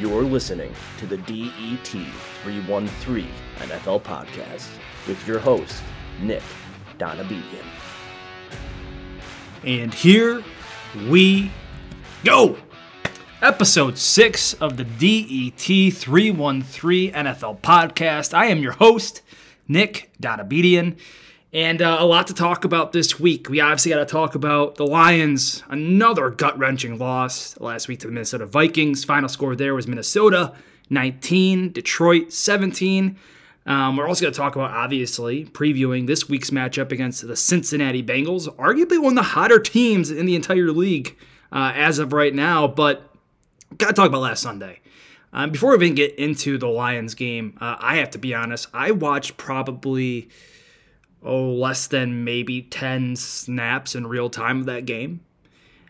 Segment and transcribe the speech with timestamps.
[0.00, 4.66] You're listening to the DET 313 NFL podcast
[5.06, 5.82] with your host,
[6.22, 6.42] Nick
[6.96, 7.66] Donabedian.
[9.62, 10.42] And here
[11.06, 11.50] we
[12.24, 12.56] go.
[13.42, 15.60] Episode 6 of the DET
[15.92, 18.32] 313 NFL podcast.
[18.32, 19.20] I am your host,
[19.68, 20.96] Nick Donabedian.
[21.52, 23.48] And uh, a lot to talk about this week.
[23.48, 28.06] We obviously got to talk about the Lions, another gut wrenching loss last week to
[28.06, 29.04] the Minnesota Vikings.
[29.04, 30.54] Final score there was Minnesota
[30.90, 33.18] 19, Detroit 17.
[33.66, 38.02] Um, we're also going to talk about, obviously, previewing this week's matchup against the Cincinnati
[38.02, 41.16] Bengals, arguably one of the hotter teams in the entire league
[41.50, 42.68] uh, as of right now.
[42.68, 43.12] But
[43.76, 44.78] got to talk about last Sunday.
[45.32, 48.68] Um, before we even get into the Lions game, uh, I have to be honest,
[48.72, 50.28] I watched probably
[51.22, 55.20] oh, less than maybe 10 snaps in real time of that game.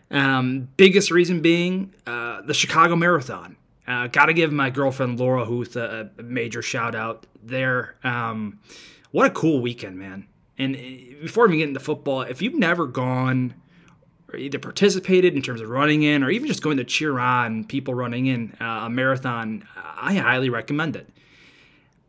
[0.09, 3.55] Um, biggest reason being uh, the Chicago Marathon.
[3.87, 7.95] Uh, Got to give my girlfriend Laura Huth a, a major shout out there.
[8.03, 8.59] Um,
[9.11, 10.27] what a cool weekend, man.
[10.57, 10.79] And uh,
[11.21, 13.53] before we get into football, if you've never gone
[14.31, 17.63] or either participated in terms of running in or even just going to cheer on
[17.63, 21.09] people running in uh, a marathon, I highly recommend it.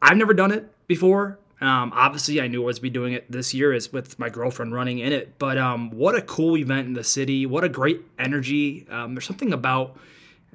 [0.01, 1.39] I've never done it before.
[1.63, 4.75] Um, obviously, I knew I was be doing it this year is with my girlfriend
[4.75, 5.39] running in it.
[5.39, 7.47] But um, what a cool event in the city!
[7.47, 8.85] What a great energy!
[8.91, 9.97] Um, there's something about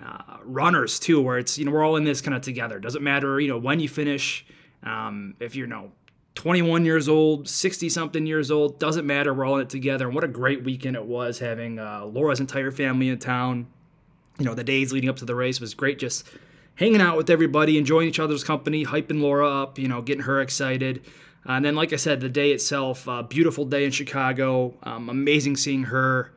[0.04, 2.78] uh, runners too, where it's you know we're all in this kind of together.
[2.78, 4.46] Doesn't matter you know when you finish,
[4.84, 5.92] um, if you're you know
[6.36, 9.34] 21 years old, 60 something years old, doesn't matter.
[9.34, 10.08] We're all in it together.
[10.08, 13.68] And what a great weekend it was having uh, Laura's entire family in town.
[14.40, 16.00] You know the days leading up to the race was great.
[16.00, 16.28] Just
[16.78, 20.42] hanging out with everybody, enjoying each other's company, hyping Laura up, you know, getting her
[20.42, 21.06] excited.
[21.46, 24.76] And then, like I said, the day itself, uh, beautiful day in Chicago.
[24.84, 26.34] Um, amazing seeing her.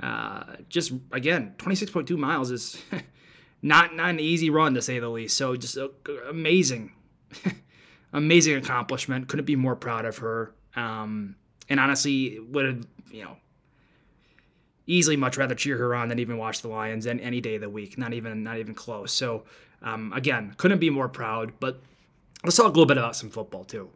[0.00, 2.82] Uh, just again, 26.2 miles is
[3.62, 5.36] not not an easy run to say the least.
[5.36, 5.88] So just uh,
[6.28, 6.92] amazing,
[8.12, 9.28] amazing accomplishment.
[9.28, 10.54] Couldn't be more proud of her.
[10.76, 11.36] Um,
[11.68, 13.36] and honestly, would have you know
[14.86, 17.60] easily much rather cheer her on than even watch the Lions any, any day of
[17.60, 17.98] the week.
[17.98, 19.12] Not even not even close.
[19.12, 19.44] So
[19.84, 21.52] um, again, couldn't be more proud.
[21.60, 21.80] But
[22.42, 23.90] let's talk a little bit about some football too.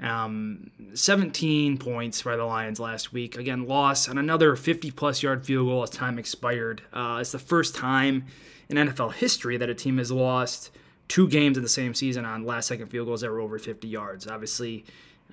[0.00, 3.36] Um, 17 points for the Lions last week.
[3.36, 6.82] Again, loss on another 50 plus yard field goal as time expired.
[6.92, 8.24] Uh, it's the first time
[8.68, 10.70] in NFL history that a team has lost
[11.08, 13.88] two games in the same season on last second field goals that were over 50
[13.88, 14.26] yards.
[14.26, 14.84] Obviously,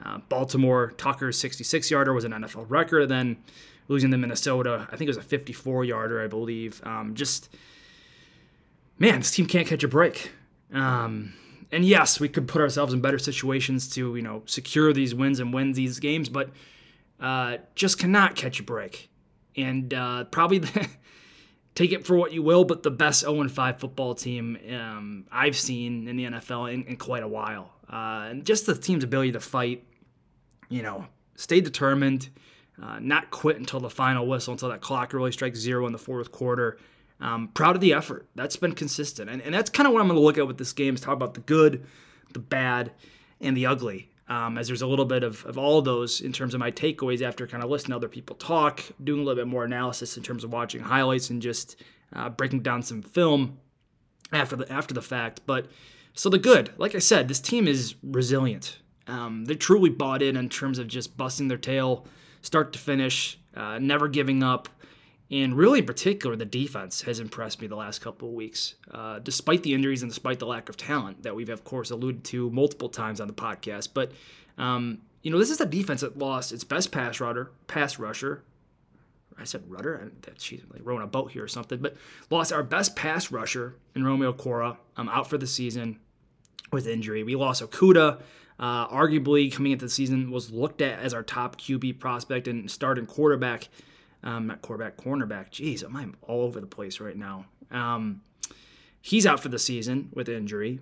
[0.03, 3.09] uh, Baltimore, Tucker's 66 yarder was an NFL record.
[3.09, 3.37] Then
[3.87, 6.81] losing to Minnesota, I think it was a 54 yarder, I believe.
[6.85, 7.53] Um, just
[8.97, 10.31] man, this team can't catch a break.
[10.73, 11.33] Um,
[11.71, 15.39] and yes, we could put ourselves in better situations to you know secure these wins
[15.39, 16.49] and win these games, but
[17.19, 19.09] uh, just cannot catch a break.
[19.55, 20.61] And uh, probably
[21.75, 25.55] take it for what you will, but the best 0 5 football team um, I've
[25.55, 27.71] seen in the NFL in, in quite a while.
[27.91, 29.83] Uh, and just the team's ability to fight,
[30.69, 31.05] you know,
[31.35, 32.29] stay determined,
[32.81, 35.99] uh, not quit until the final whistle, until that clock really strikes zero in the
[35.99, 36.77] fourth quarter.
[37.19, 38.27] Um, proud of the effort.
[38.35, 39.29] That's been consistent.
[39.29, 41.01] And, and that's kind of what I'm going to look at with this game is
[41.01, 41.85] talk about the good,
[42.33, 42.91] the bad,
[43.39, 44.09] and the ugly.
[44.27, 46.71] Um, as there's a little bit of, of all of those in terms of my
[46.71, 50.17] takeaways after kind of listening to other people talk, doing a little bit more analysis
[50.17, 51.75] in terms of watching highlights and just
[52.13, 53.59] uh, breaking down some film
[54.31, 55.41] after the after the fact.
[55.45, 55.67] But
[56.13, 58.79] so the good, like I said, this team is resilient.
[59.07, 62.07] Um, they're truly bought in in terms of just busting their tail,
[62.41, 64.69] start to finish, uh, never giving up.
[65.33, 69.17] And really, in particular, the defense has impressed me the last couple of weeks, uh,
[69.17, 72.51] despite the injuries and despite the lack of talent that we've, of course, alluded to
[72.51, 73.89] multiple times on the podcast.
[73.95, 74.11] But
[74.59, 78.43] um, you know, this is a defense that lost its best pass rusher, pass rusher.
[79.35, 80.11] I said rudder.
[80.37, 81.79] She's like rowing a boat here or something.
[81.79, 81.97] But
[82.29, 84.77] lost our best pass rusher in Romeo Okwara.
[84.95, 85.99] I'm out for the season
[86.71, 87.23] with injury.
[87.23, 88.21] We lost Okudah.
[88.59, 92.69] Uh, arguably, coming into the season, was looked at as our top QB prospect and
[92.69, 93.69] starting quarterback
[94.23, 95.51] um, not quarterback, cornerback.
[95.51, 97.45] Jeez, I'm all over the place right now.
[97.71, 98.21] Um,
[99.01, 100.79] he's out for the season with injury.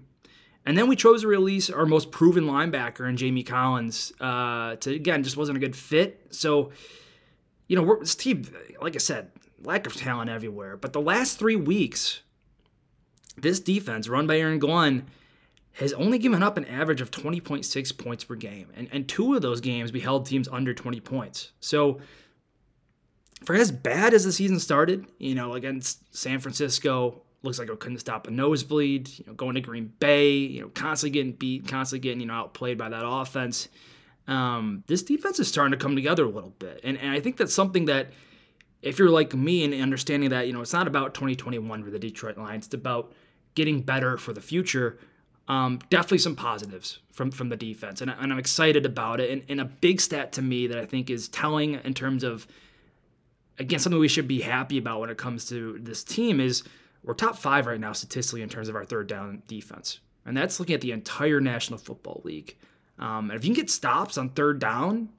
[0.66, 4.14] And then we chose to release our most proven linebacker in Jamie Collins.
[4.20, 6.28] Uh, to again, just wasn't a good fit.
[6.30, 6.72] So,
[7.68, 8.46] you know, this team,
[8.80, 9.32] like I said,
[9.64, 10.78] lack of talent everywhere.
[10.78, 12.22] But the last three weeks,
[13.38, 15.08] this defense, run by Aaron Glenn,
[15.74, 18.68] has only given up an average of 20.6 points per game.
[18.76, 21.54] And, and two of those games, we held teams under 20 points.
[21.60, 22.00] So,
[23.44, 27.80] for as bad as the season started, you know, against San Francisco, looks like it
[27.80, 29.10] couldn't stop a nosebleed.
[29.18, 32.34] You know, going to Green Bay, you know, constantly getting beat, constantly getting you know
[32.34, 33.68] outplayed by that offense.
[34.28, 37.38] Um, this defense is starting to come together a little bit, and and I think
[37.38, 38.12] that's something that
[38.82, 42.00] if you're like me and understanding that you know it's not about 2021 for the
[42.00, 43.14] Detroit Lions, it's about
[43.56, 45.00] getting better for the future.
[45.48, 49.32] Um, definitely some positives from from the defense, and, I, and I'm excited about it.
[49.32, 52.48] And, and a big stat to me that I think is telling in terms of
[53.62, 56.64] again something we should be happy about when it comes to this team is
[57.04, 60.60] we're top five right now statistically in terms of our third down defense, and that's
[60.60, 62.58] looking at the entire National Football League.
[63.00, 65.10] Um, and if you can get stops on third down,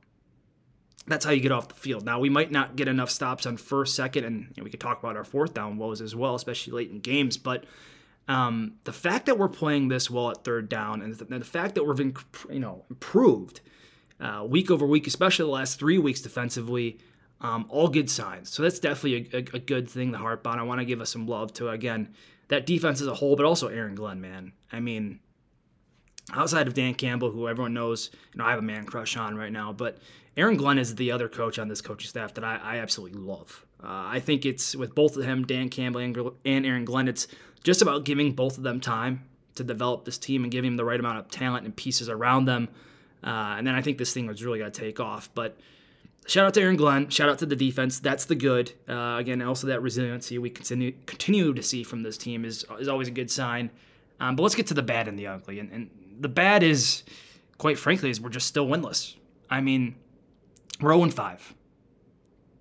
[1.06, 2.04] that's how you get off the field.
[2.04, 4.80] Now we might not get enough stops on first, second, and you know, we could
[4.80, 7.36] talk about our fourth down woes as well, especially late in games.
[7.36, 7.64] But
[8.28, 11.74] um, the fact that we're playing this well at third down, and the, the fact
[11.74, 13.60] that we've you know improved
[14.20, 16.98] uh, week over week, especially the last three weeks defensively,
[17.42, 18.50] um, all good signs.
[18.50, 20.58] So that's definitely a, a, a good thing to harp on.
[20.58, 22.14] I want to give us some love to again
[22.48, 24.52] that defense as a whole, but also Aaron Glenn, man.
[24.70, 25.20] I mean,
[26.32, 29.36] outside of Dan Campbell, who everyone knows, you know, I have a man crush on
[29.36, 29.98] right now, but
[30.36, 33.66] Aaron Glenn is the other coach on this coaching staff that I, I absolutely love.
[33.82, 36.00] Uh, I think it's with both of them, Dan Campbell
[36.44, 37.26] and Aaron Glenn, it's
[37.64, 39.24] just about giving both of them time
[39.54, 42.44] to develop this team and giving them the right amount of talent and pieces around
[42.44, 42.68] them.
[43.24, 45.28] Uh, and then I think this thing was really going to take off.
[45.34, 45.58] But
[46.26, 47.08] shout out to Aaron Glenn.
[47.08, 47.98] Shout out to the defense.
[48.00, 48.72] That's the good.
[48.88, 52.88] Uh, again, also that resiliency we continue continue to see from this team is is
[52.88, 53.70] always a good sign.
[54.20, 55.58] Um, but let's get to the bad and the ugly.
[55.58, 55.90] And, and
[56.20, 57.02] the bad is,
[57.58, 59.16] quite frankly, is we're just still winless.
[59.50, 59.96] I mean,
[60.80, 61.54] we're 0 5.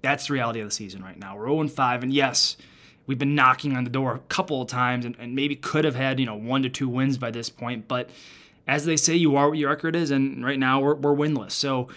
[0.01, 1.37] That's the reality of the season right now.
[1.37, 2.57] We're 0 5, and yes,
[3.05, 5.95] we've been knocking on the door a couple of times, and, and maybe could have
[5.95, 7.87] had you know one to two wins by this point.
[7.87, 8.09] But
[8.67, 11.51] as they say, you are what your record is, and right now we're, we're winless.
[11.51, 11.89] So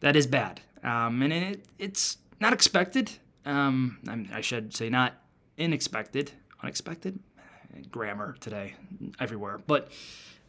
[0.00, 3.10] that is bad, um, and it, it's not expected.
[3.44, 3.98] Um,
[4.32, 5.14] I should say not
[5.58, 6.32] unexpected,
[6.62, 7.18] unexpected
[7.90, 8.74] grammar today
[9.18, 9.90] everywhere, but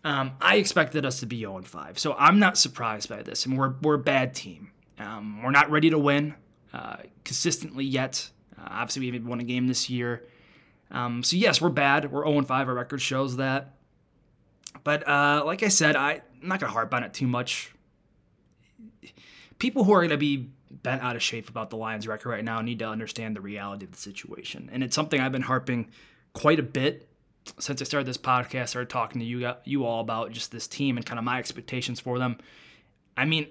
[0.03, 1.99] um, I expected us to be 0 5.
[1.99, 3.45] So I'm not surprised by this.
[3.45, 4.71] And we're, we're a bad team.
[4.97, 6.35] Um, we're not ready to win
[6.73, 8.29] uh, consistently yet.
[8.57, 10.27] Uh, obviously, we haven't won a game this year.
[10.89, 12.11] Um, so, yes, we're bad.
[12.11, 12.67] We're 0 5.
[12.67, 13.75] Our record shows that.
[14.83, 17.73] But uh, like I said, I, I'm not to harp on it too much.
[19.61, 22.43] People who are going to be bent out of shape about the Lions' record right
[22.43, 24.71] now need to understand the reality of the situation.
[24.73, 25.91] And it's something I've been harping
[26.33, 27.07] quite a bit
[27.59, 30.97] since I started this podcast, started talking to you you all about just this team
[30.97, 32.39] and kind of my expectations for them.
[33.15, 33.49] I mean,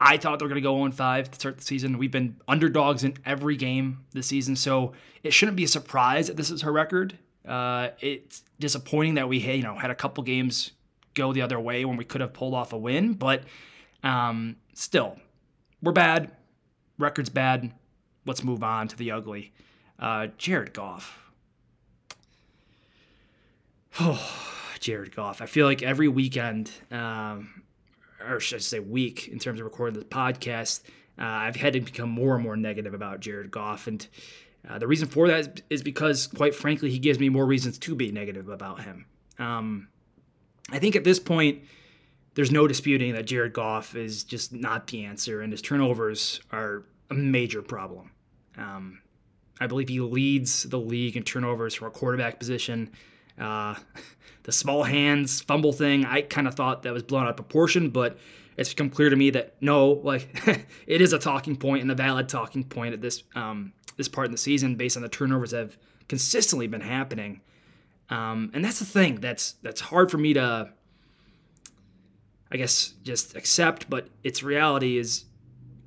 [0.00, 1.98] I thought they were going to go 0 5 to start the season.
[1.98, 4.92] We've been underdogs in every game this season, so
[5.22, 7.16] it shouldn't be a surprise that this is her record.
[7.46, 10.72] Uh, it's disappointing that we had, you know had a couple games
[11.14, 13.44] go the other way when we could have pulled off a win, but
[14.02, 15.16] um, still,
[15.82, 16.32] we're bad.
[16.98, 17.72] Record's bad.
[18.26, 19.52] Let's move on to the ugly.
[19.98, 21.28] Uh, Jared Goff
[24.00, 24.20] Oh,
[24.80, 25.42] Jared Goff.
[25.42, 27.62] I feel like every weekend, um,
[28.26, 30.82] or should I say week, in terms of recording this podcast,
[31.18, 33.86] uh, I've had to become more and more negative about Jared Goff.
[33.86, 34.06] And
[34.68, 37.94] uh, the reason for that is, because, quite frankly, he gives me more reasons to
[37.94, 39.06] be negative about him.
[39.38, 39.88] Um,
[40.70, 41.62] I think at this point,
[42.34, 46.84] there's no disputing that Jared Goff is just not the answer, and his turnovers are
[47.10, 48.10] a major problem.
[48.56, 49.00] Um,
[49.60, 52.90] I believe he leads the league in turnovers from a quarterback position.
[53.38, 53.74] Uh,
[54.44, 57.90] the small hands fumble thing, I kind of thought that was blown out of proportion,
[57.90, 58.18] but
[58.56, 60.28] it's become clear to me that no, like
[60.86, 64.26] it is a talking point and a valid talking point at this um, this part
[64.26, 67.40] in the season based on the turnovers that have consistently been happening.
[68.10, 70.72] Um, and that's the thing that's that's hard for me to,
[72.50, 73.88] I guess, just accept.
[73.88, 75.24] But its reality is,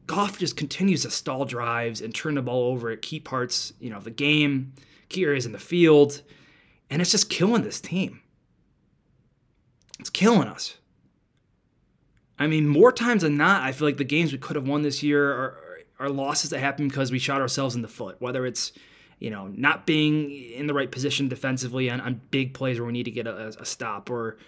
[0.07, 3.89] Goff just continues to stall drives and turn the ball over at key parts, you
[3.89, 4.73] know, of the game,
[5.09, 6.21] key areas in the field.
[6.89, 8.21] And it's just killing this team.
[9.99, 10.77] It's killing us.
[12.37, 14.81] I mean, more times than not, I feel like the games we could have won
[14.81, 15.57] this year are,
[15.99, 18.73] are losses that happen because we shot ourselves in the foot, whether it's
[19.21, 22.91] you know, not being in the right position defensively on, on big plays where we
[22.91, 24.39] need to get a, a, stop, or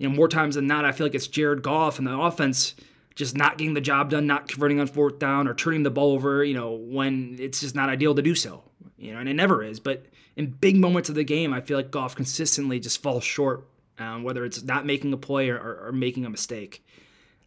[0.00, 2.74] you know, more times than not, I feel like it's Jared Goff and the offense
[3.14, 6.14] just not getting the job done, not converting on fourth down, or turning the ball
[6.14, 8.64] over, you know, when it's just not ideal to do so
[9.00, 9.80] you know, and it never is.
[9.80, 13.66] But in big moments of the game, I feel like Goff consistently just falls short,
[13.98, 16.84] um, whether it's not making a play or, or, or making a mistake.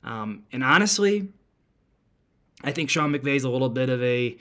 [0.03, 1.29] Um, and honestly,
[2.63, 4.35] I think Sean McVay's a little bit of a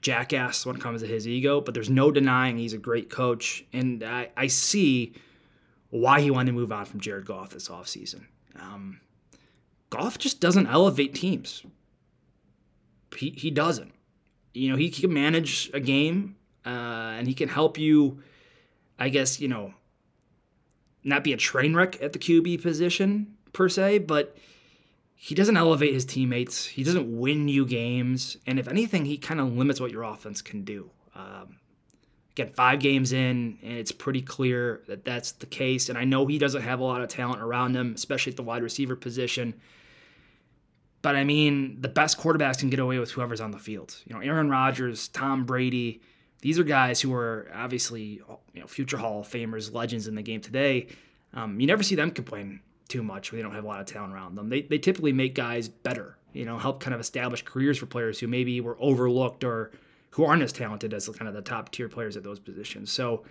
[0.00, 3.64] jackass when it comes to his ego, but there's no denying he's a great coach.
[3.72, 5.14] And I, I see
[5.92, 8.24] why he wanted to move on from Jared Goff this offseason.
[8.58, 9.00] Um,
[9.90, 11.64] Goff just doesn't elevate teams.
[13.14, 13.92] He, he doesn't.
[14.54, 16.70] You know, he can manage a game uh,
[17.18, 18.22] and he can help you,
[18.98, 19.74] I guess, you know,
[21.04, 24.34] not be a train wreck at the QB position per se, but
[25.14, 26.64] he doesn't elevate his teammates.
[26.64, 28.38] He doesn't win you games.
[28.46, 30.90] And if anything, he kind of limits what your offense can do.
[31.14, 31.58] Um,
[32.32, 35.88] Again, five games in, and it's pretty clear that that's the case.
[35.88, 38.42] And I know he doesn't have a lot of talent around him, especially at the
[38.42, 39.54] wide receiver position.
[41.02, 43.96] But I mean, the best quarterbacks can get away with whoever's on the field.
[44.06, 46.00] You know, Aaron Rodgers, Tom Brady,
[46.40, 48.20] these are guys who are obviously
[48.54, 50.86] you know future Hall of Famers, legends in the game today.
[51.34, 53.86] Um, you never see them complain too much when they don't have a lot of
[53.86, 54.48] talent around them.
[54.48, 58.20] They, they typically make guys better, you know, help kind of establish careers for players
[58.20, 59.72] who maybe were overlooked or
[60.12, 62.90] who aren't as talented as kind of the top tier players at those positions.
[62.92, 63.24] So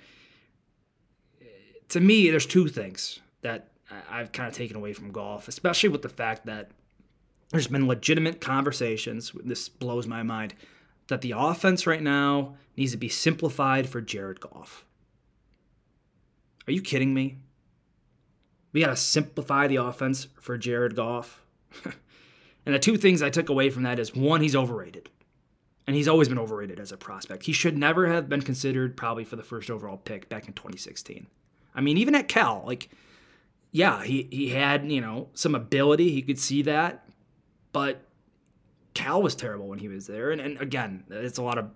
[1.90, 3.70] to me, there's two things that
[4.10, 6.72] I've kind of taken away from Goff, especially with the fact that
[7.50, 9.32] there's been legitimate conversations.
[9.44, 10.54] This blows my mind
[11.08, 14.86] that the offense right now needs to be simplified for Jared Goff.
[16.68, 17.38] Are you kidding me?
[18.72, 21.44] We got to simplify the offense for Jared Goff.
[22.66, 25.10] and the two things I took away from that is one, he's overrated.
[25.88, 27.46] And he's always been overrated as a prospect.
[27.46, 31.28] He should never have been considered probably for the first overall pick back in 2016.
[31.74, 32.90] I mean, even at Cal, like,
[33.72, 36.12] yeah, he, he had, you know, some ability.
[36.12, 37.06] He could see that.
[37.72, 38.06] But
[38.94, 40.32] Cal was terrible when he was there.
[40.32, 41.70] And, and again, it's a lot of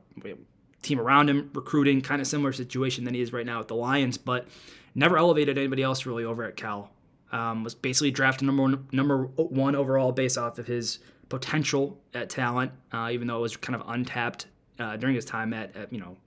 [0.82, 3.76] team around him recruiting, kind of similar situation than he is right now at the
[3.76, 4.48] Lions, but
[4.94, 6.92] never elevated anybody else really over at Cal.
[7.32, 12.72] Um, was basically drafted number number one overall based off of his potential at talent,
[12.92, 14.48] uh, even though it was kind of untapped
[14.80, 16.18] uh, during his time at, at, you know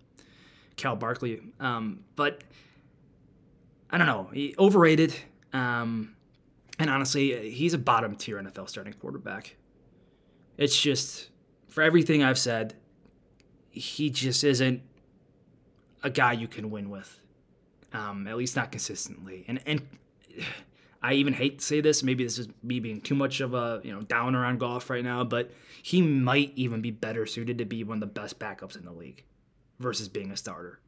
[0.77, 1.41] Cal Berkeley.
[1.61, 2.43] Um, but
[3.91, 5.15] I don't know, he overrated.
[5.53, 6.15] Um,
[6.79, 9.57] and honestly, he's a bottom tier NFL starting quarterback.
[10.57, 11.31] It's just
[11.69, 12.75] for everything I've said,
[13.71, 14.83] he just isn't
[16.03, 17.21] a guy you can win with.
[17.93, 19.45] Um, at least not consistently.
[19.49, 19.83] And and
[21.03, 22.03] I even hate to say this.
[22.03, 25.05] Maybe this is me being too much of a you know downer on Goff right
[25.05, 25.51] now, but
[25.83, 28.93] he might even be better suited to be one of the best backups in the
[28.93, 29.25] league
[29.79, 30.81] versus being a starter.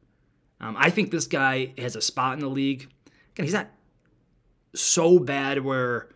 [0.59, 2.89] Um, I think this guy has a spot in the league.
[3.33, 3.69] Again, he's not
[4.75, 6.09] so bad where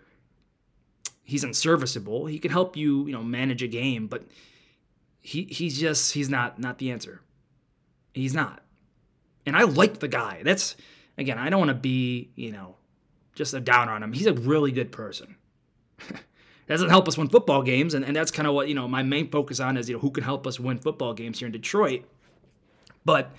[1.23, 2.27] he's unserviceable.
[2.27, 4.23] He can help you, you know, manage a game, but
[5.21, 7.21] he he's just he's not not the answer.
[8.13, 8.61] He's not.
[9.45, 10.41] And I like the guy.
[10.43, 10.75] That's
[11.17, 12.75] again, I don't want to be, you know,
[13.35, 14.13] just a downer on him.
[14.13, 15.35] He's a really good person.
[16.67, 19.03] doesn't help us win football games, and, and that's kind of what, you know, my
[19.03, 21.51] main focus on is, you know, who can help us win football games here in
[21.51, 22.03] Detroit.
[23.03, 23.31] But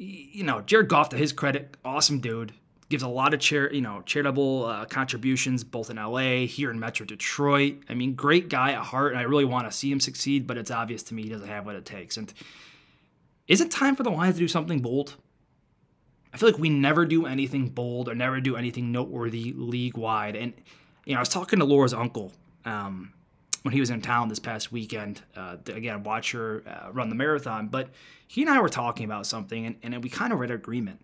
[0.00, 2.54] you know, Jared Goff, to his credit, awesome dude
[2.88, 6.80] gives a lot of chair, you know, charitable uh, contributions both in LA, here in
[6.80, 7.82] Metro Detroit.
[7.88, 10.56] I mean, great guy at heart, and I really want to see him succeed, but
[10.58, 12.16] it's obvious to me he doesn't have what it takes.
[12.16, 12.32] And
[13.46, 15.16] is it time for the Lions to do something bold?
[16.32, 20.36] I feel like we never do anything bold or never do anything noteworthy league wide.
[20.36, 20.52] And
[21.04, 22.32] you know, I was talking to Laura's uncle
[22.64, 23.12] um,
[23.62, 25.22] when he was in town this past weekend.
[25.36, 27.88] Uh, to, again, watch her uh, run the marathon, but
[28.28, 31.00] he and I were talking about something, and, and we kind of read agreement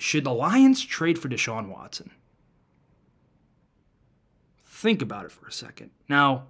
[0.00, 2.10] should the Lions trade for Deshaun Watson?
[4.64, 5.90] Think about it for a second.
[6.08, 6.44] Now,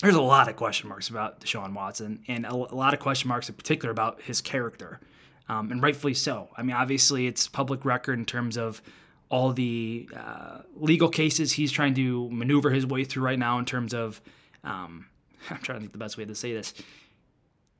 [0.00, 3.48] there's a lot of question marks about Deshaun Watson, and a, lot of question marks
[3.48, 5.00] in particular about his character,
[5.48, 6.48] um, and rightfully so.
[6.56, 8.82] I mean, obviously, it's public record in terms of
[9.28, 13.64] all the uh, legal cases he's trying to maneuver his way through right now in
[13.64, 14.20] terms of
[14.64, 15.06] um,
[15.50, 16.74] I'm trying to think the best way to say this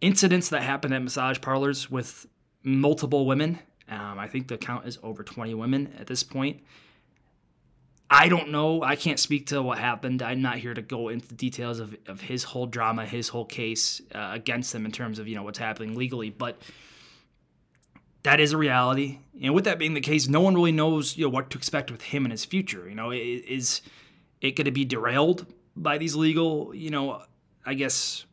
[0.00, 2.26] incidents that happen at massage parlors with
[2.62, 6.62] multiple women um, I think the count is over 20 women at this point.
[8.08, 8.82] I don't know.
[8.82, 10.22] I can't speak to what happened.
[10.22, 13.44] I'm not here to go into the details of, of his whole drama, his whole
[13.44, 16.30] case uh, against them in terms of you know what's happening legally.
[16.30, 16.60] But
[18.26, 19.20] that is a reality.
[19.40, 21.92] And with that being the case, no one really knows you know what to expect
[21.92, 22.88] with him and his future.
[22.88, 23.82] You know, is
[24.40, 27.22] it going to be derailed by these legal you know
[27.64, 28.26] I guess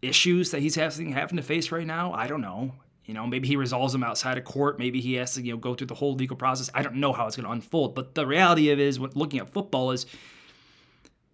[0.00, 2.14] issues that he's having having to face right now?
[2.14, 2.72] I don't know.
[3.04, 4.78] You know, maybe he resolves them outside of court.
[4.78, 6.70] Maybe he has to, you know, go through the whole legal process.
[6.72, 7.94] I don't know how it's going to unfold.
[7.94, 10.06] But the reality of it is, when looking at football, is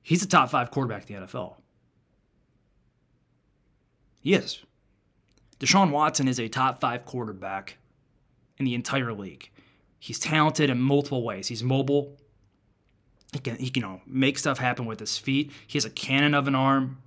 [0.03, 1.55] he's a top five quarterback in the NFL.
[4.21, 4.63] He is.
[5.63, 7.79] Deshaun Watson is a top five quarterback
[8.59, 9.49] in the entire league.
[10.01, 11.47] He's talented in multiple ways.
[11.47, 12.19] He's mobile.
[13.33, 15.53] He can, he can you know, make stuff happen with his feet.
[15.67, 16.99] He has a cannon of an arm.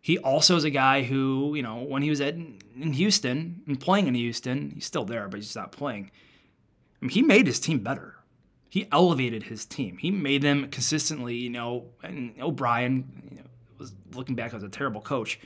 [0.00, 3.78] He also is a guy who, you know, when he was at, in Houston and
[3.78, 6.10] playing in Houston, he's still there, but he's not playing.
[7.00, 8.16] I mean, he made his team better.
[8.70, 9.98] He elevated his team.
[9.98, 13.42] He made them consistently, you know, and O'Brien you know,
[13.78, 15.38] was looking back as a terrible coach,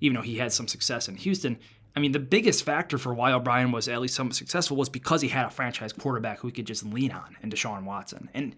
[0.00, 1.58] even though he had some success in Houston.
[1.96, 5.20] I mean, the biggest factor for why O'Brien was at least somewhat successful was because
[5.20, 8.30] he had a franchise quarterback who he could just lean on in Deshaun Watson.
[8.34, 8.54] And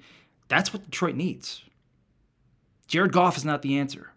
[0.48, 1.62] that's what Detroit needs.
[2.86, 4.10] Jared Goff is not the answer.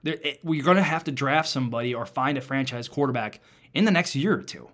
[0.43, 3.39] We're going to have to draft somebody or find a franchise quarterback
[3.73, 4.69] in the next year or two.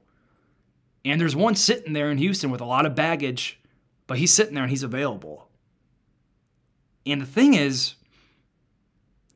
[1.04, 3.60] And there's one sitting there in Houston with a lot of baggage,
[4.08, 5.50] but he's sitting there and he's available.
[7.06, 7.96] And the thing is,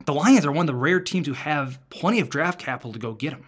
[0.06, 3.00] the Lions are one of the rare teams who have plenty of draft capital to
[3.00, 3.48] go get him.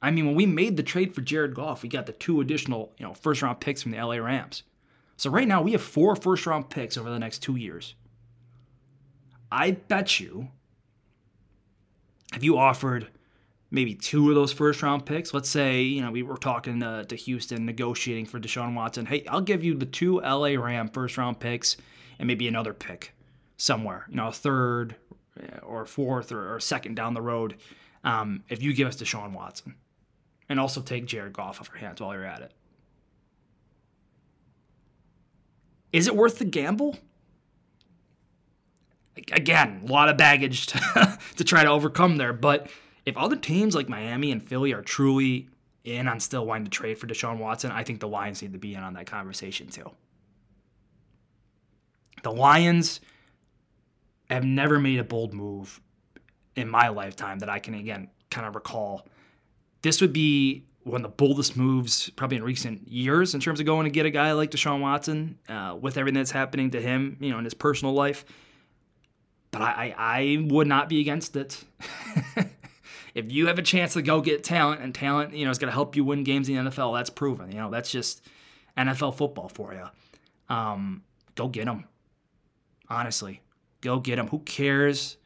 [0.00, 2.92] I mean, when we made the trade for Jared Goff, we got the two additional,
[2.98, 4.62] you know, first round picks from the LA Rams.
[5.16, 7.94] So right now we have four first round picks over the next two years.
[9.50, 10.48] I bet you
[12.34, 13.08] if you offered
[13.70, 17.04] maybe two of those first round picks, let's say, you know, we were talking to,
[17.08, 19.06] to Houston negotiating for Deshaun Watson.
[19.06, 21.76] Hey, I'll give you the two LA Ram first round picks
[22.18, 23.14] and maybe another pick
[23.56, 24.96] somewhere, you know, a third
[25.62, 27.56] or fourth or, or second down the road
[28.04, 29.74] um, if you give us Deshaun Watson
[30.48, 32.52] and also take Jared Goff off your hands while you're at it.
[35.92, 36.98] Is it worth the gamble?
[39.32, 42.32] Again, a lot of baggage to, to try to overcome there.
[42.32, 42.70] But
[43.04, 45.48] if other teams like Miami and Philly are truly
[45.84, 48.58] in on still wanting to trade for Deshaun Watson, I think the Lions need to
[48.58, 49.90] be in on that conversation too.
[52.22, 53.00] The Lions
[54.30, 55.80] have never made a bold move
[56.56, 59.06] in my lifetime that I can, again, kind of recall
[59.82, 63.66] this would be one of the boldest moves probably in recent years in terms of
[63.66, 67.16] going to get a guy like Deshaun Watson uh, with everything that's happening to him,
[67.20, 68.24] you know, in his personal life.
[69.50, 71.62] But I, I, I would not be against it.
[73.14, 75.68] if you have a chance to go get talent and talent, you know, is going
[75.70, 77.50] to help you win games in the NFL, that's proven.
[77.50, 78.22] You know, that's just
[78.76, 80.54] NFL football for you.
[80.54, 81.02] Um,
[81.34, 81.84] go get them.
[82.90, 83.42] Honestly,
[83.80, 84.28] go get them.
[84.28, 85.16] Who cares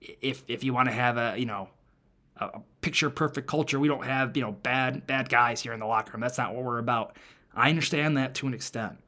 [0.00, 1.68] if if you want to have a you know
[2.40, 3.78] a picture perfect culture.
[3.78, 6.20] We don't have, you know, bad bad guys here in the locker room.
[6.20, 7.16] That's not what we're about.
[7.54, 8.98] I understand that to an extent.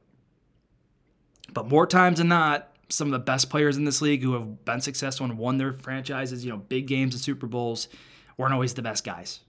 [1.52, 4.64] But more times than not, some of the best players in this league who have
[4.64, 7.88] been successful and won their franchises, you know, big games and Super Bowls,
[8.36, 9.40] weren't always the best guys.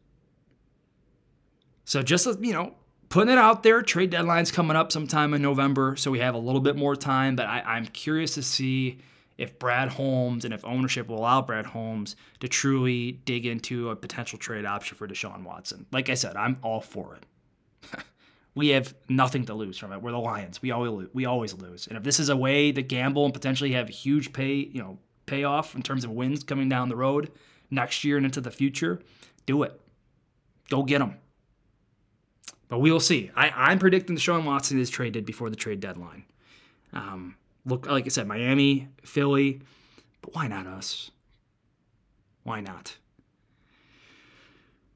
[1.86, 2.76] So just, you know,
[3.12, 6.40] putting it out there, trade deadline's coming up sometime in November, so we have a
[6.40, 9.00] little bit more time, but I, I'm curious to see
[9.38, 13.96] if Brad Holmes and if ownership will allow Brad Holmes to truly dig into a
[13.96, 15.86] potential trade option for Deshaun Watson.
[15.92, 18.04] Like I said, I'm all for it.
[18.56, 20.02] we have nothing to lose from it.
[20.02, 20.62] We're the Lions.
[20.62, 21.88] We always we always lose.
[21.88, 25.00] And if this is a way to gamble and potentially have huge pay, you know,
[25.26, 27.32] payoff in terms of wins coming down the road
[27.70, 29.02] next year and into the future,
[29.46, 29.80] do it.
[30.70, 31.16] Go get them.
[32.72, 33.30] But we will see.
[33.36, 36.24] I, I'm predicting the Deshaun Watson is traded before the trade deadline.
[36.94, 39.60] Um, look, like I said, Miami, Philly,
[40.22, 41.12] but why not us?
[42.44, 42.96] Why not?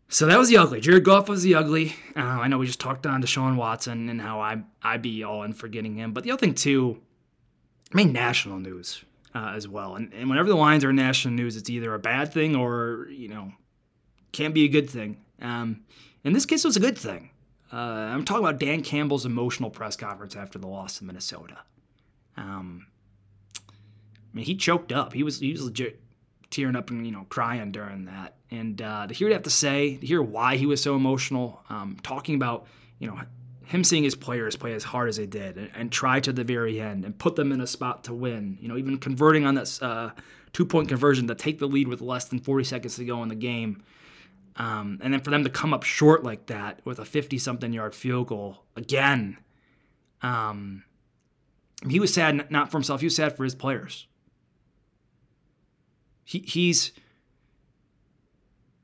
[0.07, 0.79] So that was the ugly.
[0.79, 1.97] Jared Goff was the ugly.
[2.15, 5.43] Uh, I know we just talked on Deshaun Watson and how I I'd be all
[5.43, 7.01] in for getting him, but the other thing too,
[7.93, 9.97] I mean national news uh, as well.
[9.97, 13.09] And, and whenever the Lions are in national news, it's either a bad thing or
[13.11, 13.51] you know
[14.31, 15.17] can't be a good thing.
[15.41, 15.81] Um,
[16.23, 17.31] in this case, it was a good thing.
[17.71, 21.57] Uh, I'm talking about Dan Campbell's emotional press conference after the loss to Minnesota.
[22.37, 22.87] Um,
[23.57, 23.71] I
[24.33, 25.13] mean, he choked up.
[25.13, 26.01] He was he was legit
[26.49, 28.35] tearing up and you know crying during that.
[28.51, 30.95] And uh, to hear what he have to say, to hear why he was so
[30.95, 32.67] emotional, um, talking about
[32.99, 33.19] you know
[33.65, 36.43] him seeing his players play as hard as they did and, and, try to the
[36.43, 38.59] very end and put them in a spot to win.
[38.61, 40.11] You know, even converting on that uh,
[40.53, 43.29] two point conversion to take the lead with less than 40 seconds to go in
[43.29, 43.83] the game.
[44.57, 47.73] Um, and then for them to come up short like that with a 50 something
[47.73, 49.37] yard field goal again.
[50.21, 50.83] Um,
[51.89, 54.07] he was sad not for himself, he was sad for his players.
[56.23, 56.91] He, he's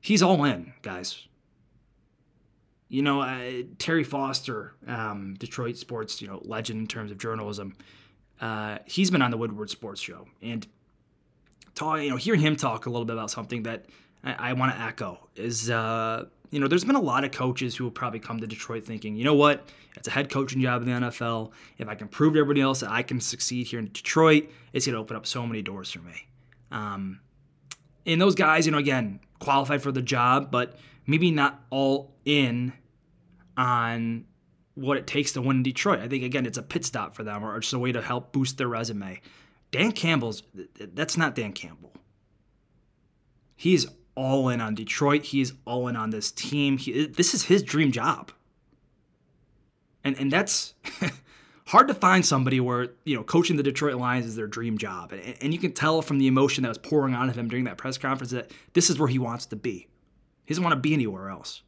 [0.00, 1.26] he's all in, guys.
[2.88, 7.74] You know, uh, Terry Foster, um, Detroit sports, you know, legend in terms of journalism.
[8.38, 10.66] Uh, he's been on the Woodward Sports Show, and
[11.74, 13.86] talk, you know, hearing him talk a little bit about something that
[14.24, 17.74] I, I want to echo is uh, you know, there's been a lot of coaches
[17.74, 20.82] who will probably come to Detroit thinking, you know what, it's a head coaching job
[20.82, 21.50] in the NFL.
[21.78, 24.84] If I can prove to everybody else that I can succeed here in Detroit, it's
[24.86, 26.28] going to open up so many doors for me.
[26.70, 27.20] Um,
[28.04, 32.74] and those guys, you know, again, qualified for the job, but maybe not all in
[33.56, 34.26] on
[34.74, 36.00] what it takes to win in Detroit.
[36.00, 38.32] I think again, it's a pit stop for them, or just a way to help
[38.32, 39.20] boost their resume.
[39.70, 40.42] Dan Campbell's
[40.76, 41.92] that's not Dan Campbell.
[43.56, 45.24] He's all in on Detroit.
[45.24, 46.78] He's all in on this team.
[46.78, 48.32] He, this is his dream job.
[50.04, 50.74] And and that's
[51.66, 55.12] hard to find somebody where, you know, coaching the Detroit Lions is their dream job.
[55.12, 57.64] And, and you can tell from the emotion that was pouring out of him during
[57.64, 59.88] that press conference that this is where he wants to be.
[60.44, 61.62] He doesn't want to be anywhere else.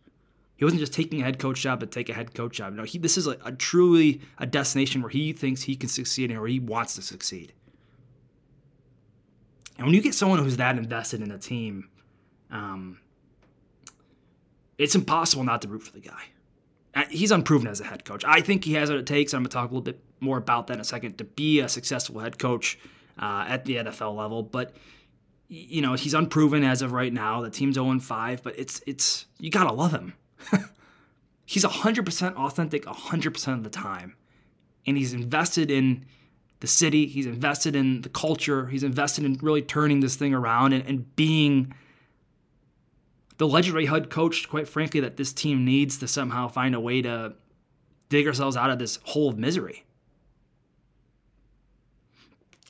[0.57, 2.74] He wasn't just taking a head coach job to take a head coach job.
[2.74, 6.30] No, he this is a, a truly a destination where he thinks he can succeed
[6.30, 7.52] and where he wants to succeed.
[9.76, 11.88] And when you get someone who's that invested in a team,
[12.54, 12.98] um,
[14.78, 16.22] it's impossible not to root for the guy.
[16.94, 18.24] Uh, he's unproven as a head coach.
[18.24, 19.34] I think he has what it takes.
[19.34, 21.60] I'm going to talk a little bit more about that in a second to be
[21.60, 22.78] a successful head coach
[23.20, 24.42] uh, at the NFL level.
[24.42, 24.74] But
[25.48, 27.42] you know, he's unproven as of right now.
[27.42, 30.14] The team's 0 5, but it's it's you gotta love him.
[31.44, 34.16] he's 100% authentic 100% of the time,
[34.86, 36.06] and he's invested in
[36.60, 37.06] the city.
[37.06, 38.66] He's invested in the culture.
[38.66, 41.74] He's invested in really turning this thing around and, and being
[43.38, 47.03] the legendary head coach, quite frankly, that this team needs to somehow find a way
[47.03, 47.35] to
[48.09, 49.85] dig ourselves out of this hole of misery.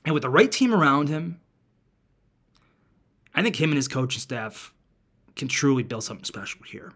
[0.04, 1.40] And with the right team around him,
[3.34, 4.72] I think him and his coaching staff
[5.34, 6.92] can truly build something special here.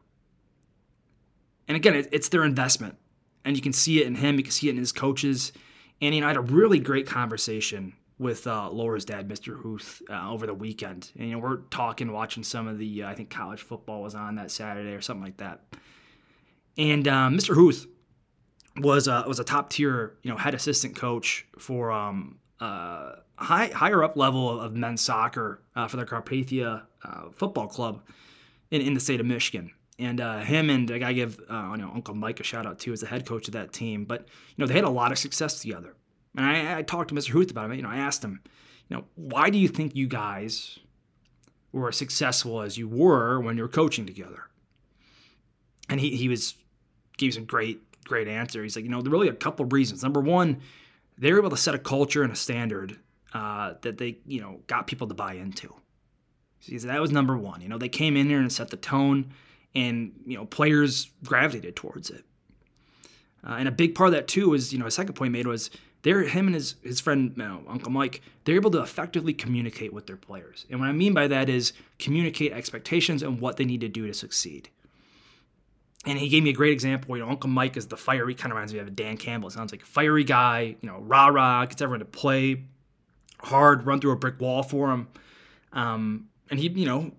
[1.67, 2.97] And again, it's their investment.
[3.45, 5.53] And you can see it in him, you can see it in his coaches.
[6.01, 9.61] And you know, I had a really great conversation with uh, Laura's dad, Mr.
[9.63, 11.13] Huth, uh, over the weekend.
[11.17, 14.15] And you know, we're talking, watching some of the, uh, I think college football was
[14.15, 15.63] on that Saturday or something like that.
[16.77, 17.51] And Mr.
[17.51, 17.87] Uh, Huth
[18.77, 23.67] was uh, was a top tier, you know, head assistant coach for um, uh, high
[23.67, 26.83] higher up level of men's soccer uh, for the Carpathia
[27.35, 28.03] football club
[28.71, 29.73] in, in the state of Michigan.
[30.01, 33.01] And him and I give uh, you know Uncle Mike a shout out too as
[33.01, 34.05] the head coach of that team.
[34.05, 35.97] But you know they had a lot of success together.
[36.39, 37.31] And I, I talked to Mr.
[37.31, 37.77] Huth about it.
[37.77, 38.41] You know I asked him,
[38.89, 40.79] you know, why do you think you guys
[41.73, 44.45] were as successful as you were when you were coaching together?
[45.89, 46.55] And he he was
[47.17, 48.63] gave some great great answer.
[48.63, 50.05] He's like, you know, there really a couple of reasons.
[50.05, 50.61] Number one,
[51.19, 52.97] they were able to set a culture and a standard
[53.35, 55.75] uh, that they, you know, got people to buy into.
[56.61, 57.61] See, so that was number one.
[57.61, 59.33] You know, they came in here and set the tone,
[59.75, 62.25] and you know, players gravitated towards it.
[63.45, 65.47] Uh, and a big part of that too was, you know, a second point made
[65.49, 65.71] was
[66.03, 68.23] they're him and his his friend you know, Uncle Mike.
[68.45, 71.73] They're able to effectively communicate with their players, and what I mean by that is
[71.99, 74.71] communicate expectations and what they need to do to succeed.
[76.07, 77.17] And he gave me a great example.
[77.17, 79.49] You know, Uncle Mike is the fiery, kind of reminds me of Dan Campbell.
[79.49, 82.65] It sounds like a fiery guy, you know, rah rah, gets everyone to play
[83.41, 85.09] hard, run through a brick wall for him.
[85.73, 87.13] Um, and he, you know,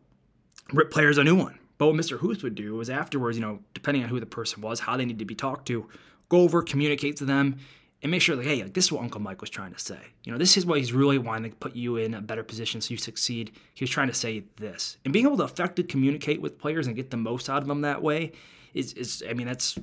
[0.73, 1.59] rip players a new one.
[1.77, 2.19] But what Mr.
[2.19, 5.05] Huth would do was afterwards, you know, depending on who the person was, how they
[5.05, 5.87] need to be talked to,
[6.27, 7.57] go over, communicate to them,
[8.01, 9.99] and make sure, like, hey, like, this is what Uncle Mike was trying to say.
[10.23, 12.79] You know, this is what he's really wanting to put you in a better position
[12.79, 13.51] so you succeed.
[13.73, 14.97] He was trying to say this.
[15.03, 17.81] And being able to effectively communicate with players and get the most out of them
[17.81, 18.31] that way
[18.73, 19.77] is, is I mean, that's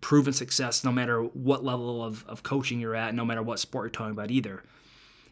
[0.00, 3.84] proven success no matter what level of, of coaching you're at, no matter what sport
[3.84, 4.64] you're talking about either.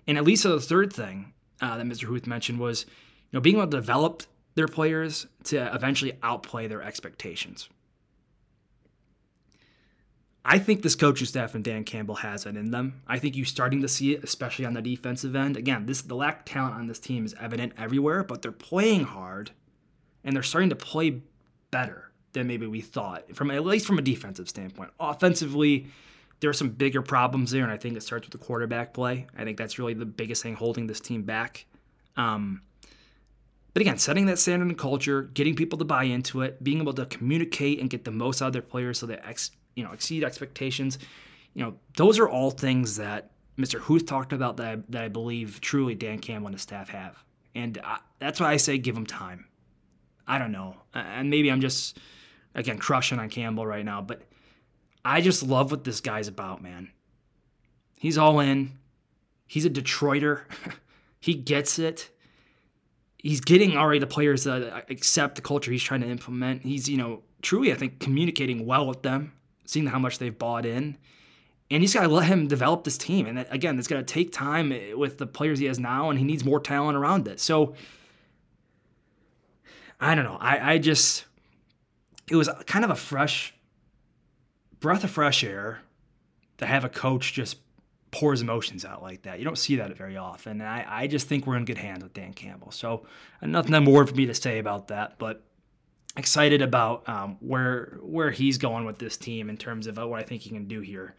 [0.07, 2.05] And at least the third thing uh, that Mr.
[2.05, 4.23] Huth mentioned was, you know, being able to develop
[4.55, 7.69] their players to eventually outplay their expectations.
[10.45, 13.01] I think this coaching staff and Dan Campbell has it in them.
[13.07, 15.57] I think you're starting to see it, especially on the defensive end.
[15.57, 19.05] Again, this the lack of talent on this team is evident everywhere, but they're playing
[19.05, 19.53] hard,
[20.23, 21.23] and they're starting to play
[21.71, 24.91] better than maybe we thought, from at least from a defensive standpoint.
[25.01, 25.87] Offensively,
[26.41, 29.27] there are some bigger problems there, and I think it starts with the quarterback play.
[29.37, 31.65] I think that's really the biggest thing holding this team back.
[32.17, 32.61] Um,
[33.73, 36.93] but again, setting that standard and culture, getting people to buy into it, being able
[36.93, 39.93] to communicate and get the most out of their players so they ex, you know
[39.93, 40.99] exceed expectations.
[41.55, 43.79] You know, those are all things that Mr.
[43.79, 47.23] Huth talked about that I, that I believe truly Dan Campbell and his staff have,
[47.55, 49.47] and I, that's why I say give him time.
[50.27, 51.99] I don't know, and maybe I'm just
[52.55, 54.23] again crushing on Campbell right now, but
[55.05, 56.91] I just love what this guy's about, man.
[57.99, 58.79] He's all in.
[59.47, 60.43] He's a Detroiter.
[61.21, 62.11] he gets it.
[63.19, 66.63] He's getting already the players that uh, accept the culture he's trying to implement.
[66.63, 69.33] He's, you know, truly, I think, communicating well with them,
[69.65, 70.97] seeing how much they've bought in.
[71.71, 73.27] And he's got to let him develop this team.
[73.27, 76.11] And uh, again, it's going to take time eh, with the players he has now,
[76.11, 77.41] and he needs more talent around it.
[77.41, 77.75] So,
[80.01, 80.37] I don't know.
[80.41, 81.25] I, I just,
[82.31, 83.55] it was kind of a fresh
[84.81, 85.81] breath of fresh air
[86.59, 87.59] to have a coach just
[88.11, 89.39] pour his emotions out like that.
[89.39, 90.61] You don't see that very often.
[90.61, 92.71] And I, I just think we're in good hands with Dan Campbell.
[92.71, 93.07] So
[93.43, 95.43] nothing more for me to say about that, but
[96.17, 100.21] excited about um, where where he's going with this team in terms of uh, what
[100.21, 101.15] I think he can do here.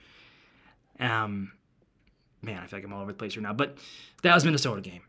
[1.00, 1.52] Um,
[2.42, 3.54] man, I feel like I'm all over the place right now.
[3.54, 3.78] But
[4.24, 5.02] that was Minnesota game.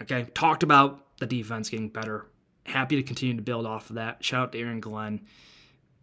[0.00, 2.26] Okay, talked about the defense getting better.
[2.64, 4.24] Happy to continue to build off of that.
[4.24, 5.20] Shout out to Aaron Glenn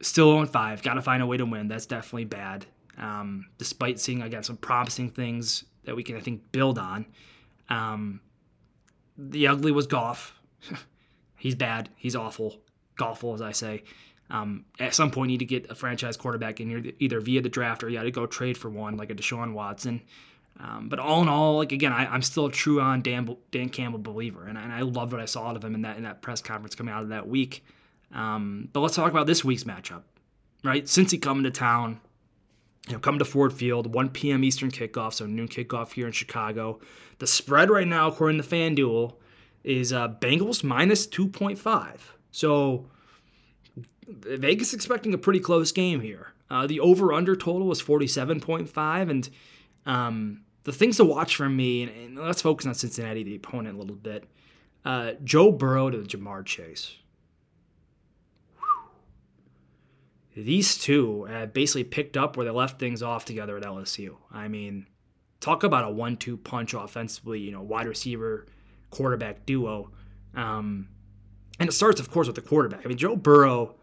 [0.01, 0.83] still 0 5.
[0.83, 1.67] Got to find a way to win.
[1.67, 2.65] That's definitely bad.
[2.97, 7.05] Um, despite seeing, again, some promising things that we can, I think, build on.
[7.69, 8.21] Um,
[9.17, 10.33] the ugly was Goff.
[11.37, 11.89] He's bad.
[11.95, 12.61] He's awful.
[12.99, 13.83] Golful, as I say.
[14.29, 17.41] Um, at some point, you need to get a franchise quarterback in here, either via
[17.41, 20.01] the draft or you got to go trade for one, like a Deshaun Watson.
[20.59, 23.69] Um, but all in all, like again, I, am still a true on Dan, Dan
[23.69, 26.03] Campbell believer, and, and I loved what I saw out of him in that in
[26.03, 27.63] that press conference coming out of that week.
[28.13, 30.01] Um, but let's talk about this week's matchup,
[30.63, 30.83] right?
[30.83, 32.01] Cincy coming to town,
[32.87, 34.43] you know, come to Ford Field, 1 p.m.
[34.43, 36.79] Eastern kickoff, so noon kickoff here in Chicago.
[37.19, 39.13] The spread right now, according to FanDuel,
[39.63, 41.99] is uh, Bengals minus 2.5.
[42.31, 42.89] So
[44.07, 46.33] Vegas expecting a pretty close game here.
[46.49, 49.29] Uh, the over/under total was 47.5, and
[49.85, 53.75] um, the things to watch from me, and, and, let's focus on Cincinnati, the opponent,
[53.75, 54.25] a little bit.
[54.83, 56.95] Uh, Joe Burrow to Ja'Marr Chase.
[60.35, 64.15] these two have basically picked up where they left things off together at LSU.
[64.31, 64.85] I mean,
[65.39, 67.39] talk about a one-two punch offensively.
[67.39, 68.45] You know, wide receiver,
[68.89, 69.91] quarterback duo.
[70.35, 70.87] Um,
[71.59, 72.85] and it starts, of course, with the quarterback.
[72.85, 73.75] I mean, Joe Burrow,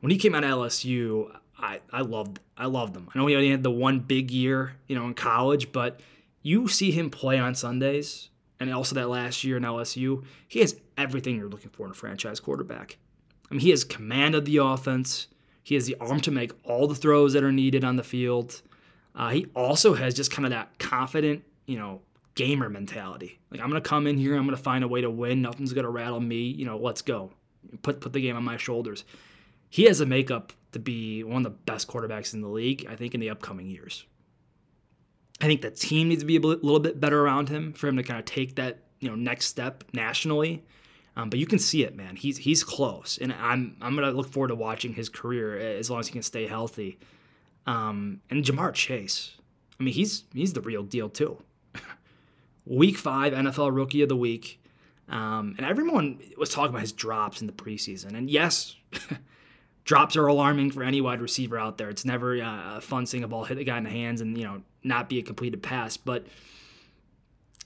[0.00, 3.08] when he came out of LSU, I, I loved I loved him.
[3.14, 6.00] I know he only had the one big year, you know, in college, but
[6.42, 8.28] you see him play on Sundays,
[8.60, 11.94] and also that last year in LSU, he has everything you're looking for in a
[11.94, 12.98] franchise quarterback.
[13.50, 15.26] I mean, he has command of the offense.
[15.62, 18.60] He has the arm to make all the throws that are needed on the field.
[19.14, 22.00] Uh, he also has just kind of that confident, you know,
[22.34, 23.38] gamer mentality.
[23.50, 25.42] Like I'm gonna come in here, I'm gonna find a way to win.
[25.42, 26.42] Nothing's gonna rattle me.
[26.42, 27.32] You know, let's go.
[27.82, 29.04] Put put the game on my shoulders.
[29.70, 32.86] He has a makeup to be one of the best quarterbacks in the league.
[32.88, 34.04] I think in the upcoming years.
[35.40, 37.96] I think the team needs to be a little bit better around him for him
[37.96, 40.64] to kind of take that you know next step nationally.
[41.16, 42.16] Um, but you can see it, man.
[42.16, 46.00] He's he's close, and I'm I'm gonna look forward to watching his career as long
[46.00, 46.98] as he can stay healthy.
[47.66, 49.32] Um, and Ja'Marr Chase,
[49.78, 51.38] I mean, he's he's the real deal too.
[52.66, 54.60] Week five NFL Rookie of the Week,
[55.08, 58.16] um, and everyone was talking about his drops in the preseason.
[58.16, 58.76] And yes,
[59.84, 61.90] drops are alarming for any wide receiver out there.
[61.90, 64.44] It's never uh, fun seeing a ball hit the guy in the hands and you
[64.44, 65.96] know not be a completed pass.
[65.96, 66.26] But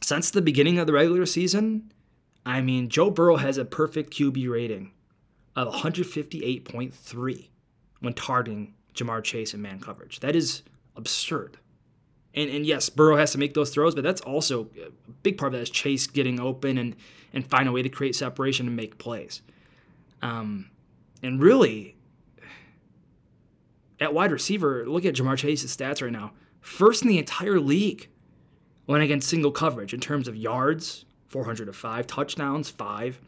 [0.00, 1.92] since the beginning of the regular season,
[2.44, 4.92] I mean, Joe Burrow has a perfect QB rating
[5.54, 7.48] of 158.3
[8.00, 10.20] when targeting Ja'Marr Chase in man coverage.
[10.20, 10.62] That is
[10.96, 11.58] absurd.
[12.38, 14.90] And, and yes, Burrow has to make those throws, but that's also a
[15.24, 16.94] big part of that is Chase getting open and,
[17.32, 19.42] and find a way to create separation and make plays.
[20.22, 20.70] Um,
[21.20, 21.96] and really,
[23.98, 26.30] at wide receiver, look at Ja'Marr Chase's stats right now.
[26.60, 28.08] First in the entire league
[28.86, 33.20] when against single coverage in terms of yards, 405, touchdowns, five.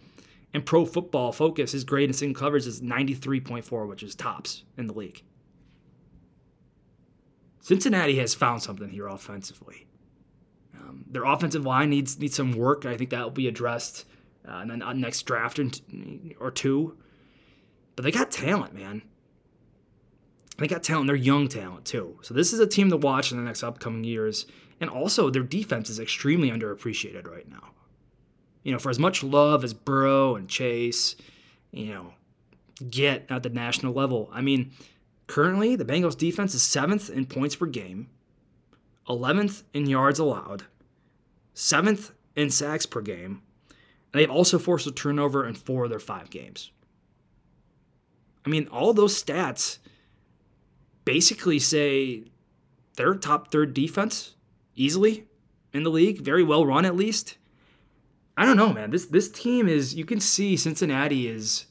[0.55, 4.87] And pro football focus, his grade in single coverage is 93.4, which is tops in
[4.87, 5.23] the league.
[7.61, 9.87] Cincinnati has found something here offensively.
[10.75, 12.87] Um, their offensive line needs needs some work.
[12.87, 14.07] I think that will be addressed
[14.49, 15.61] uh, in the next draft
[16.39, 16.97] or two.
[17.97, 19.03] But they got talent, man.
[20.57, 21.07] They got talent.
[21.07, 22.19] They're young talent too.
[22.23, 24.47] So this is a team to watch in the next upcoming years.
[24.81, 27.73] And also, their defense is extremely underappreciated right now.
[28.63, 31.17] You know, for as much love as Burrow and Chase,
[31.71, 32.15] you know,
[32.89, 34.31] get at the national level.
[34.33, 34.73] I mean,
[35.31, 38.09] currently the Bengals defense is seventh in points per game,
[39.09, 40.65] 11th in yards allowed,
[41.55, 43.41] seventh in sacks per game,
[44.13, 46.73] and they've also forced a turnover in four of their five games.
[48.45, 49.79] I mean, all those stats
[51.05, 52.25] basically say
[52.97, 54.35] they're top third defense
[54.75, 55.27] easily
[55.73, 57.37] in the league, very well run at least.
[58.37, 58.91] I don't know, man.
[58.91, 61.67] This this team is you can see Cincinnati is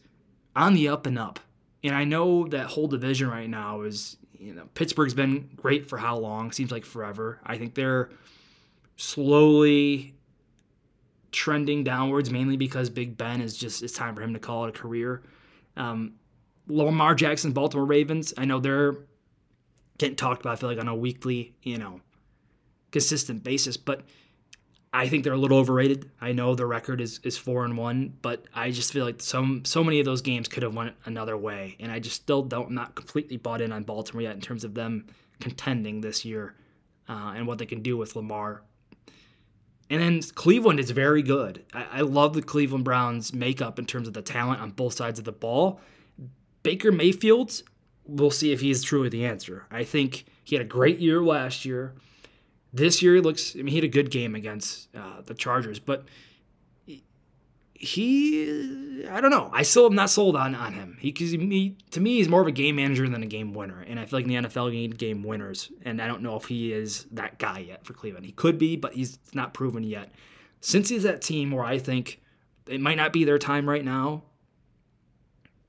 [0.55, 1.39] on the up and up.
[1.83, 5.97] And I know that whole division right now is you know Pittsburgh's been great for
[5.97, 6.51] how long?
[6.51, 7.39] Seems like forever.
[7.45, 8.09] I think they're
[8.95, 10.15] slowly
[11.31, 14.69] trending downwards mainly because Big Ben is just it's time for him to call it
[14.69, 15.23] a career.
[15.77, 16.13] Um,
[16.67, 18.33] Lamar Jackson, Baltimore Ravens.
[18.37, 18.97] I know they're
[19.97, 20.53] getting talked about.
[20.53, 22.01] I feel like on a weekly, you know,
[22.91, 24.01] consistent basis, but
[24.91, 26.09] I think they're a little overrated.
[26.19, 29.63] I know the record is, is four and one, but I just feel like some
[29.63, 32.71] so many of those games could have went another way, and I just still don't
[32.71, 35.05] not completely bought in on Baltimore yet in terms of them
[35.39, 36.55] contending this year
[37.07, 38.63] uh, and what they can do with Lamar.
[39.91, 41.65] And then Cleveland is very good.
[41.73, 45.19] I, I love the Cleveland Browns makeup in terms of the talent on both sides
[45.19, 45.81] of the ball.
[46.61, 47.61] Baker Mayfield,
[48.05, 49.65] we'll see if he's truly the answer.
[49.71, 51.93] I think he had a great year last year.
[52.71, 53.55] This year, he looks.
[53.55, 56.05] I mean, he had a good game against uh, the Chargers, but
[57.79, 59.49] he, I don't know.
[59.53, 60.97] I still am not sold on on him.
[60.99, 63.81] He, cause he, to me, he's more of a game manager than a game winner,
[63.87, 66.35] and I feel like in the NFL you need game winners, and I don't know
[66.35, 68.25] if he is that guy yet for Cleveland.
[68.25, 70.11] He could be, but he's not proven yet.
[70.61, 72.21] Cincy's that team where I think
[72.67, 74.23] it might not be their time right now,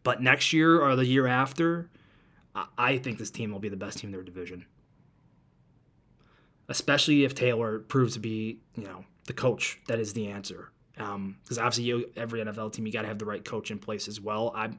[0.02, 1.90] but next year or the year after,
[2.76, 4.66] I think this team will be the best team in their division.
[6.70, 10.70] Especially if Taylor proves to be, you know, the coach that is the answer.
[10.94, 13.78] Because um, obviously, you, every NFL team, you got to have the right coach in
[13.78, 14.52] place as well.
[14.54, 14.78] I'm,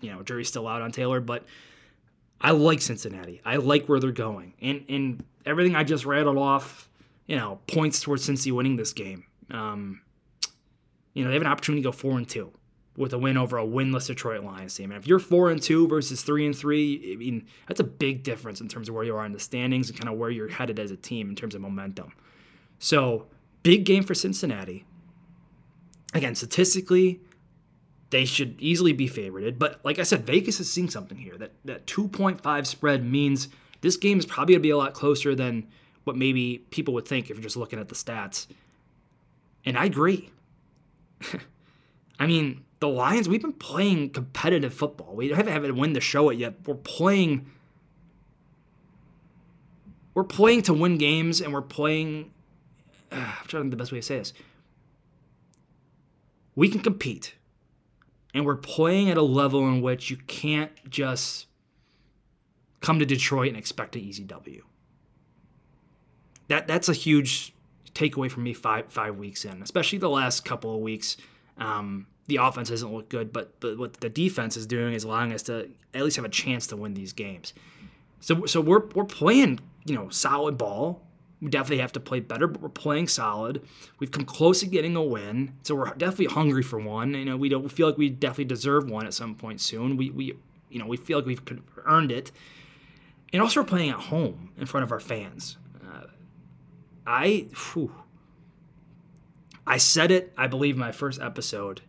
[0.00, 1.44] you know, jury's still out on Taylor, but
[2.40, 3.40] I like Cincinnati.
[3.44, 6.88] I like where they're going, and and everything I just rattled off,
[7.26, 9.24] you know, points towards Cincy winning this game.
[9.50, 10.00] Um,
[11.14, 12.52] you know, they have an opportunity to go four and two
[12.98, 14.90] with a win over a winless Detroit Lions team.
[14.90, 18.24] And if you're four and two versus three and three, I mean that's a big
[18.24, 20.48] difference in terms of where you are in the standings and kind of where you're
[20.48, 22.12] headed as a team in terms of momentum.
[22.80, 23.26] So
[23.62, 24.84] big game for Cincinnati.
[26.12, 27.20] Again, statistically,
[28.10, 29.58] they should easily be favorited.
[29.58, 31.38] But like I said, Vegas is seeing something here.
[31.38, 33.48] That that 2.5 spread means
[33.80, 35.68] this game is probably gonna be a lot closer than
[36.02, 38.48] what maybe people would think if you're just looking at the stats.
[39.64, 40.30] And I agree.
[42.18, 45.14] I mean, the Lions, we've been playing competitive football.
[45.14, 46.54] We haven't had to win the show it yet.
[46.66, 47.50] We're playing
[50.14, 52.32] we're playing to win games and we're playing
[53.10, 54.32] uh, I'm trying to think the best way to say this.
[56.54, 57.34] We can compete.
[58.34, 61.46] And we're playing at a level in which you can't just
[62.80, 64.64] come to Detroit and expect an easy W.
[66.48, 67.54] That that's a huge
[67.94, 71.16] takeaway from me five five weeks in, especially the last couple of weeks.
[71.56, 75.32] Um, the offense doesn't look good, but, but what the defense is doing is allowing
[75.32, 77.54] us to at least have a chance to win these games.
[78.20, 81.02] So so we're we're playing you know solid ball.
[81.40, 83.62] We definitely have to play better, but we're playing solid.
[84.00, 87.14] We've come close to getting a win, so we're definitely hungry for one.
[87.14, 89.96] You know, we don't we feel like we definitely deserve one at some point soon.
[89.96, 90.34] We we
[90.68, 91.42] you know we feel like we've
[91.86, 92.32] earned it,
[93.32, 95.56] and also we're playing at home in front of our fans.
[95.82, 96.08] Uh,
[97.06, 97.94] I whew,
[99.66, 101.82] I said it, I believe, in my first episode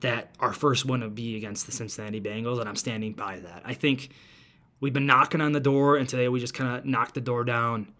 [0.00, 3.62] that our first one would be against the Cincinnati Bengals, and I'm standing by that.
[3.64, 4.10] I think
[4.80, 7.44] we've been knocking on the door, and today we just kind of knocked the door
[7.44, 7.92] down.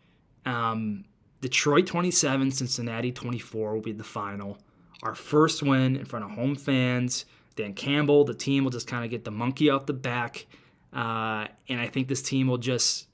[0.47, 1.05] Um,
[1.41, 4.59] Detroit 27, Cincinnati 24 will be the final.
[5.03, 7.25] Our first win in front of home fans.
[7.57, 10.47] Dan Campbell, the team will just kind of get the monkey off the back.
[10.93, 13.09] Uh, and I think this team will just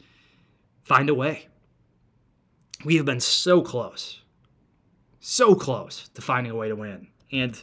[0.84, 1.48] find a way.
[2.84, 4.20] We have been so close,
[5.20, 7.08] so close to finding a way to win.
[7.32, 7.60] And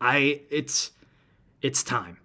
[0.00, 0.92] I it's
[1.62, 2.18] it's time.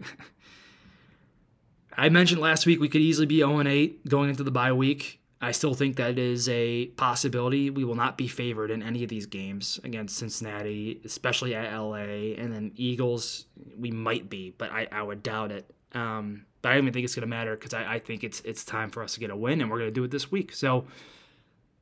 [1.96, 5.20] I mentioned last week we could easily be 0 8 going into the bye week.
[5.42, 7.70] I still think that is a possibility.
[7.70, 12.34] We will not be favored in any of these games against Cincinnati, especially at LA,
[12.36, 13.46] and then Eagles.
[13.78, 15.70] We might be, but I, I would doubt it.
[15.92, 18.40] Um, but I don't even think it's going to matter because I, I think it's
[18.40, 20.30] it's time for us to get a win, and we're going to do it this
[20.30, 20.52] week.
[20.52, 20.84] So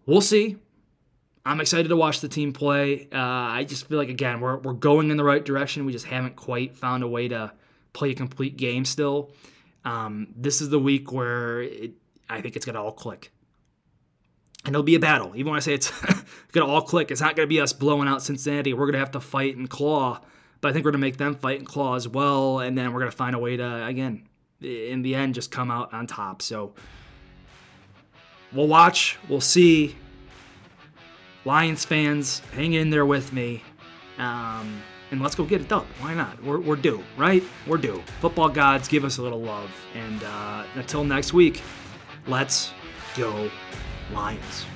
[0.07, 0.57] we'll see.
[1.45, 3.09] I'm excited to watch the team play.
[3.13, 5.87] Uh, I just feel like again we're we're going in the right direction.
[5.87, 7.53] We just haven't quite found a way to
[7.93, 9.33] play a complete game still.
[9.85, 11.93] Um, this is the week where it,
[12.29, 13.33] I think it's gonna all click,
[14.65, 15.33] and it'll be a battle.
[15.35, 15.91] Even when I say it's
[16.53, 18.75] gonna all click, it's not gonna be us blowing out Cincinnati.
[18.75, 20.21] We're gonna have to fight and claw,
[20.61, 23.01] but I think we're gonna make them fight and claw as well, and then we're
[23.01, 24.29] gonna find a way to again,
[24.61, 26.43] in the end, just come out on top.
[26.43, 26.75] So
[28.53, 29.97] we'll watch, we'll see.
[31.49, 33.63] Lions fans, hang in there with me.
[34.19, 35.87] Um, and let's go get it done.
[35.99, 36.45] Why not?
[36.45, 37.43] We're, we're due, right?
[37.67, 38.03] We're due.
[38.21, 39.71] Football gods, give us a little love.
[39.95, 41.63] And uh, until next week,
[42.27, 42.71] let's
[43.17, 43.51] go,
[44.13, 44.67] Lions.